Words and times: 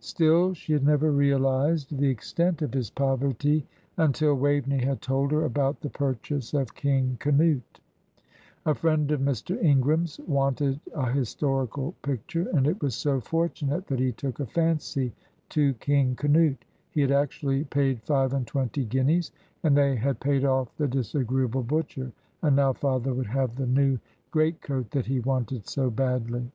Still 0.00 0.52
she 0.52 0.74
had 0.74 0.84
never 0.84 1.10
realised 1.10 1.96
the 1.96 2.10
extent 2.10 2.60
of 2.60 2.74
his 2.74 2.90
poverty 2.90 3.64
until 3.96 4.34
Waveney 4.34 4.84
had 4.84 5.00
told 5.00 5.32
her 5.32 5.46
about 5.46 5.80
the 5.80 5.88
purchase 5.88 6.52
of 6.52 6.74
"King 6.74 7.16
Canute." 7.18 7.80
A 8.66 8.74
friend 8.74 9.10
of 9.10 9.22
Mr. 9.22 9.58
Ingram's 9.64 10.20
wanted 10.26 10.78
a 10.94 11.10
historical 11.10 11.94
picture, 12.02 12.48
and 12.52 12.66
it 12.66 12.82
was 12.82 12.94
so 12.94 13.18
fortunate 13.18 13.86
that 13.86 13.98
he 13.98 14.12
took 14.12 14.38
a 14.40 14.44
fancy 14.46 15.14
to 15.48 15.72
"King 15.80 16.14
Canute!" 16.16 16.66
he 16.90 17.00
had 17.00 17.10
actually 17.10 17.64
paid 17.64 18.02
five 18.02 18.34
and 18.34 18.46
twenty 18.46 18.84
guineas, 18.84 19.32
and 19.62 19.74
they 19.74 19.96
had 19.96 20.20
paid 20.20 20.44
off 20.44 20.68
the 20.76 20.86
disagreeable 20.86 21.62
butcher; 21.62 22.12
and 22.42 22.54
now 22.56 22.74
father 22.74 23.14
would 23.14 23.28
have 23.28 23.56
the 23.56 23.66
new 23.66 23.98
great 24.32 24.60
coat 24.60 24.90
that 24.90 25.06
he 25.06 25.20
wanted 25.20 25.66
so 25.66 25.88
badly. 25.88 26.50